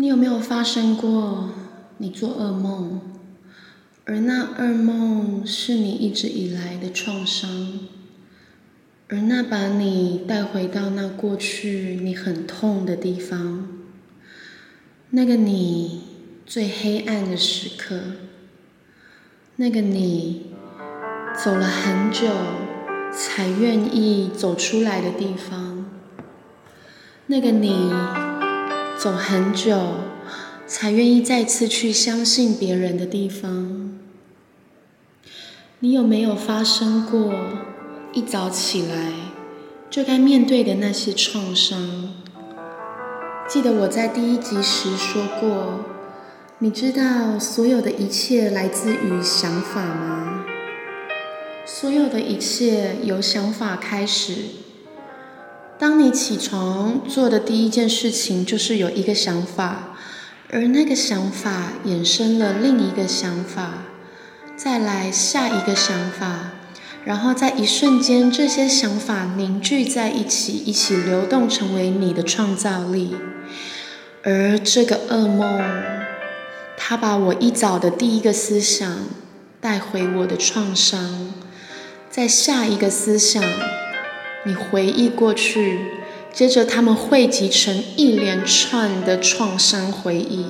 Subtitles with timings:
[0.00, 1.50] 你有没有发生过
[1.96, 3.00] 你做噩梦，
[4.04, 7.80] 而那噩梦是你一直以来的创伤，
[9.08, 13.66] 而那把你带回到那过去你很痛的地方，
[15.10, 16.02] 那个你
[16.46, 18.00] 最黑暗的时刻，
[19.56, 20.52] 那个你
[21.44, 22.28] 走了很久
[23.12, 25.86] 才愿意走出来的地方，
[27.26, 28.27] 那个你。
[28.98, 29.78] 走很久，
[30.66, 33.96] 才愿意再次去相信别人的地方。
[35.78, 37.32] 你有没有发生过
[38.12, 39.12] 一早起来
[39.88, 42.12] 就该面对的那些创伤？
[43.48, 45.84] 记得我在第一集时说过，
[46.58, 50.44] 你知道所有的一切来自于想法吗？
[51.64, 54.34] 所有的一切由想法开始。
[55.78, 59.96] 当你起床做的第一件事情就是有一个想法，
[60.50, 63.84] 而那个想法衍生了另一个想法，
[64.56, 66.50] 再来下一个想法，
[67.04, 73.14] 然后在一瞬间，这些想法凝聚在一起，一起流动，成为你的创造力。
[74.24, 75.62] 而这个噩梦，
[76.76, 78.98] 它把我一早的第一个思想
[79.60, 81.32] 带回我的创伤，
[82.10, 83.40] 在下一个思想。
[84.48, 85.78] 你回忆过去，
[86.32, 90.46] 接着他们汇集成一连串的创伤回忆，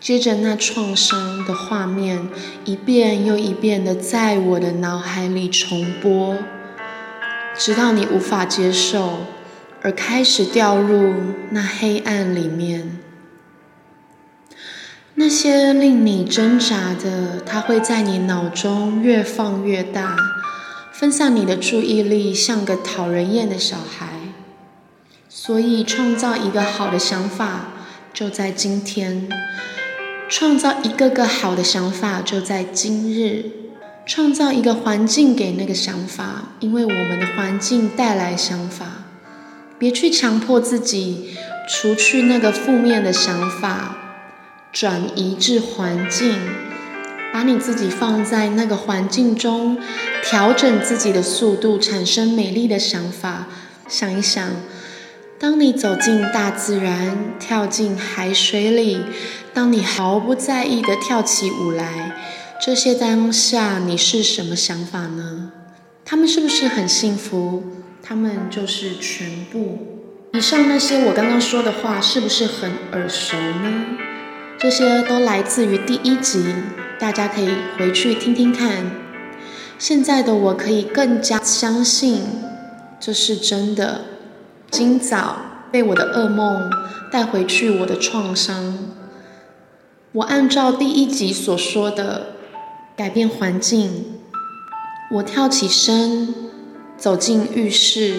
[0.00, 2.30] 接着那创伤的画面
[2.64, 6.38] 一遍又一遍的在我的脑海里重播，
[7.54, 9.18] 直到你无法接受，
[9.82, 11.12] 而开始掉入
[11.50, 12.98] 那黑暗里面。
[15.16, 20.16] 那些令你挣扎的，它会在你脑中越放越大。
[21.02, 24.06] 分散你的注意力，像个讨人厌的小孩。
[25.28, 27.72] 所以，创造一个好的想法
[28.14, 29.28] 就在今天；
[30.28, 33.46] 创造一个个好的想法就在今日；
[34.06, 39.02] 创造一个环境给那个想法，因为我们的环境带来想法。
[39.80, 41.34] 别去强迫自己
[41.68, 43.96] 除去那个负面的想法，
[44.70, 46.38] 转移至环境。
[47.42, 49.76] 把你自己放在那个环境中，
[50.22, 53.48] 调整自己的速度，产生美丽的想法。
[53.88, 54.48] 想一想，
[55.40, 59.00] 当你走进大自然，跳进海水里，
[59.52, 62.14] 当你毫不在意的跳起舞来，
[62.64, 65.50] 这些当下你是什么想法呢？
[66.04, 67.64] 他们是不是很幸福？
[68.04, 70.06] 他们就是全部。
[70.32, 73.86] 以上那些我刚刚说的话，是不是很耳熟呢？
[74.62, 76.54] 这些都来自于第一集。
[77.00, 78.92] 大家可以回去听听看。
[79.76, 82.22] 现在的我可以更加相信
[83.00, 84.02] 这是真的。
[84.70, 85.38] 今早
[85.72, 86.70] 被我的噩梦
[87.10, 88.78] 带回去我的创伤，
[90.12, 92.36] 我按照第一集所说的
[92.96, 94.20] 改变环境，
[95.14, 96.32] 我跳起身
[96.96, 98.14] 走进浴室，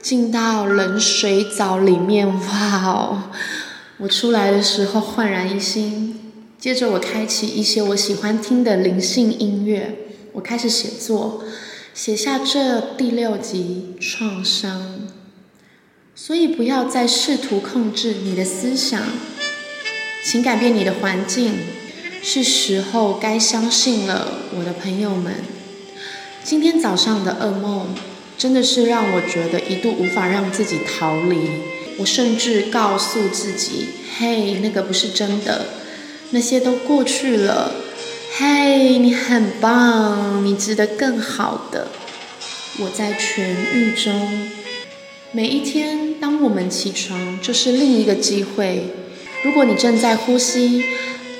[0.00, 2.26] 进到冷水澡里面。
[2.26, 3.22] 哇哦！
[3.98, 6.18] 我出来的时候焕然一新。
[6.58, 9.96] 接着我开启一些我喜欢听的灵性音乐，
[10.32, 11.42] 我开始写作，
[11.92, 15.00] 写下这第六集创伤。
[16.14, 19.02] 所以不要再试图控制你的思想，
[20.24, 21.54] 请改变你的环境，
[22.22, 25.34] 是时候该相信了，我的朋友们。
[26.44, 27.88] 今天早上的噩梦
[28.38, 31.48] 真的是让我觉得一度无法让自己逃离，
[31.98, 33.88] 我甚至告诉自己
[34.18, 35.66] ：“嘿，那个不是真的。”
[36.34, 37.72] 那些都过去了，
[38.38, 41.88] 嘿，你很棒，你值得更好的。
[42.78, 43.42] 我在痊
[43.74, 44.48] 愈中，
[45.30, 48.94] 每一天，当我们起床，就是另一个机会。
[49.44, 50.82] 如果你正在呼吸，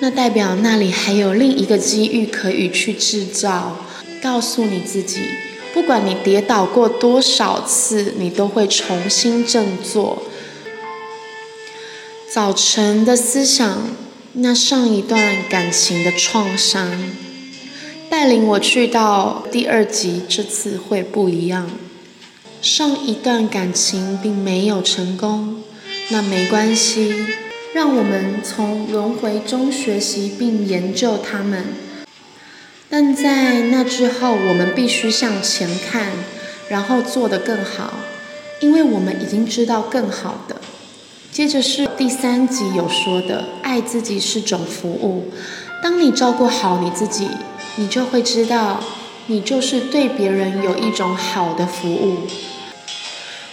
[0.00, 3.86] 那代表那里还有另一个机遇可以去制造。
[4.20, 5.20] 告诉你自己，
[5.72, 10.24] 不管你跌倒过多少次，你都会重新振作。
[12.32, 13.88] 早晨的思想。
[14.34, 16.88] 那上一段感情的创伤，
[18.08, 21.68] 带领我去到第二集，这次会不一样。
[22.62, 25.64] 上一段感情并没有成功，
[26.10, 27.12] 那没关系，
[27.74, 31.64] 让我们从轮回中学习并研究他们。
[32.88, 36.12] 但在那之后，我们必须向前看，
[36.68, 37.94] 然后做得更好，
[38.60, 40.59] 因为我们已经知道更好的。
[41.32, 45.30] 接着是第三集有说的，爱自己是种服务。
[45.80, 47.28] 当你照顾好你自己，
[47.76, 48.80] 你就会知道，
[49.28, 52.26] 你就是对别人有一种好的服务。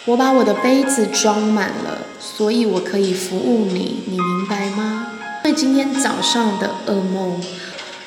[0.06, 5.10] 我把我的杯子装满了，所以我可以服务你，你明白吗？
[5.46, 7.40] 因为今天早上的噩梦，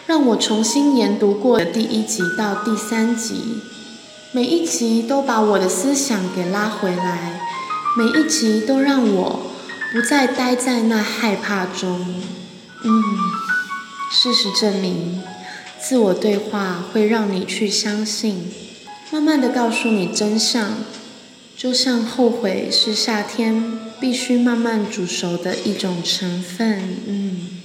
[0.07, 3.61] 让我重新研读过的第一集到第三集，
[4.33, 7.41] 每一集都把我的思想给拉回来，
[7.97, 9.41] 每一集都让我
[9.93, 12.23] 不再待在那害怕中。
[12.83, 13.03] 嗯，
[14.13, 15.23] 事实证明，
[15.81, 18.51] 自我对话会让你去相信，
[19.11, 20.79] 慢慢的告诉你真相，
[21.57, 23.79] 就像后悔是夏天。
[24.01, 26.97] 必须慢慢煮熟的一种成分。
[27.07, 27.61] 嗯，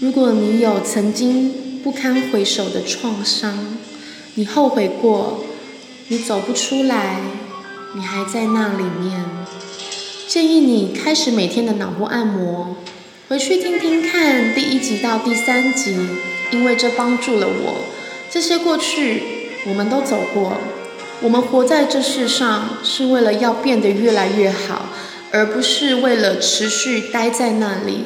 [0.00, 3.76] 如果你有曾经不堪回首的创伤，
[4.36, 5.44] 你后悔过，
[6.08, 7.20] 你走不出来，
[7.94, 9.22] 你还在那里面，
[10.36, 12.76] 建议你开始每天的脑部按摩，
[13.26, 15.96] 回去听听看第一集到第三集，
[16.50, 17.76] 因为这帮助了我。
[18.30, 19.22] 这些过去
[19.66, 20.58] 我们都走过。
[21.22, 24.90] 我们活在这世上，是为了要变得越来越好，
[25.32, 28.04] 而不是为了持续待在那里。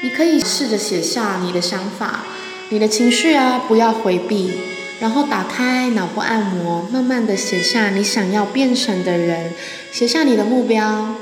[0.00, 2.24] 你可以试着写下你的想法、
[2.70, 4.50] 你的情绪啊，不要回避，
[4.98, 9.52] 然后打开脑部按摩，慢慢的写下你想要变成的人，
[9.92, 11.16] 写下你的目标。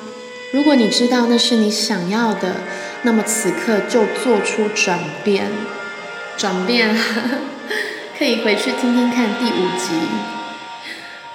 [0.52, 2.56] 如果你知道那是你想要的，
[3.04, 5.50] 那么此刻就做出转变。
[6.36, 6.94] 转变，
[8.18, 9.94] 可以回去听听看第五集。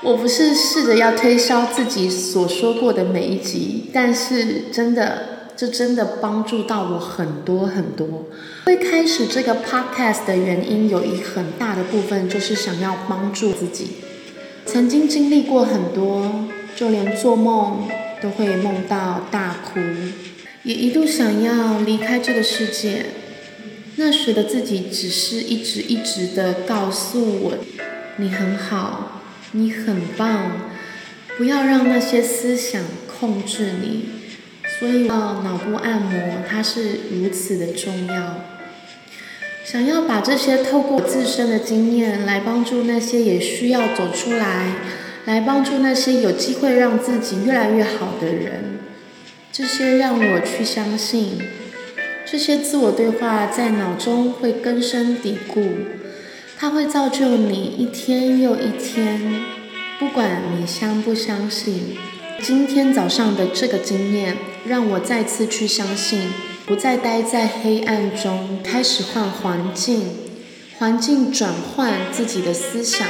[0.04, 8.26] 我不是试着要推销自己所说过的每一集，但是真的，这真的帮助到我很多很多。
[8.66, 13.98] 会开始这个 podcast 的原因有一很大的部分就是想要帮助自己。
[14.68, 17.88] 曾经经历过很多，就连做梦
[18.22, 19.80] 都会梦到大哭，
[20.64, 23.06] 也一度想要离开这个世界。
[23.96, 27.58] 那时的自己只是一直一直的告诉我，
[28.18, 29.14] 你很好。
[29.54, 30.68] 你很棒，
[31.38, 34.10] 不要让那些思想控制你。
[34.78, 38.44] 所以，脑部按摩它是如此的重要。
[39.64, 44.74] 想要把这些透过自身的经验来帮助那些也需要走出来，
[45.28, 48.80] 来帮助那些有机会让自己越来越好的人。
[49.52, 51.38] 这些让我去相信，
[52.26, 55.68] 这些自我对话在脑中会根深蒂固。
[56.58, 59.44] 它会造就你一天又一天，
[60.00, 61.98] 不管你相不相信。
[62.42, 66.30] 今天早上的这个经验，让我再次去相信，
[66.66, 70.04] 不再待在黑暗中，开始换环境，
[70.78, 73.06] 环境转换自己的思想。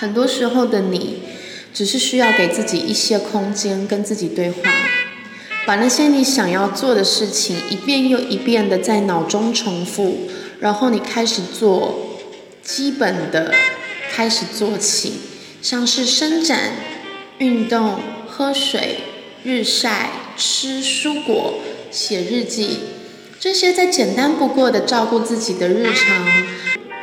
[0.00, 1.18] 很多时候的你，
[1.74, 4.58] 只是需要给自己一些空间，跟自己对话，
[5.66, 12.06] 把那些你想要做的事情一遍又一遍的在脑中重复，然后你开始做。
[12.62, 13.52] 基本的
[14.12, 15.14] 开始做起，
[15.60, 16.72] 像是伸展、
[17.38, 17.98] 运动、
[18.28, 18.98] 喝水、
[19.42, 21.54] 日晒、吃蔬果、
[21.90, 22.78] 写日记，
[23.40, 26.24] 这些再简单不过的照顾自己的日常，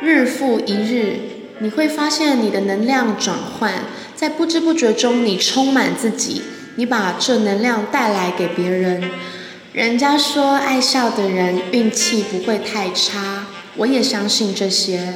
[0.00, 1.16] 日复一日，
[1.60, 3.72] 你会发现你的能量转换，
[4.14, 6.42] 在不知不觉中你充满自己，
[6.76, 9.10] 你把这能量带来给别人。
[9.72, 13.46] 人家说爱笑的人运气不会太差。
[13.76, 15.14] 我也相信这些，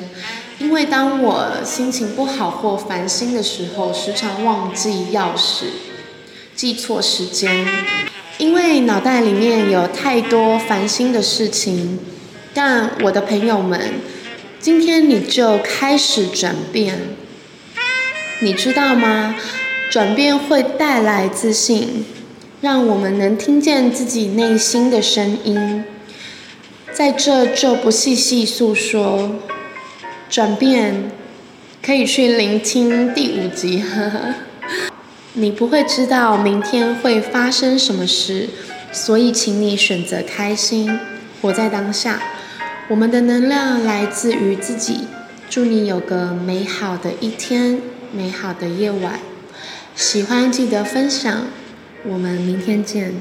[0.58, 5.64] 因为当我心情不好或烦心的时候，时常忘记钥匙，
[6.54, 7.66] 记错时间，
[8.38, 11.98] 因为脑袋里面有太多烦心的事情。
[12.54, 13.80] 但我的朋友们，
[14.62, 16.96] 今天你就开始转变，
[18.38, 19.34] 你知道吗？
[19.90, 22.04] 转变会带来自信，
[22.60, 25.82] 让我们能听见自己内心的声音。
[26.92, 29.32] 在这就不细细诉说，
[30.30, 31.10] 转变
[31.84, 33.82] 可以去聆听第五集。
[35.34, 38.48] 你不会知道明天会发生什么事，
[38.92, 41.00] 所以请你选择开心，
[41.40, 42.22] 活在当下。
[42.92, 45.06] 我们的能量来自于自己。
[45.48, 47.80] 祝你有个美好的一天，
[48.12, 49.18] 美好的夜晚。
[49.96, 51.46] 喜欢记得分享，
[52.04, 53.14] 我们明天见。